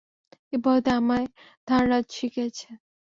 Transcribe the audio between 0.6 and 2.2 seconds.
পদ্ধতি আমায় থানরাজ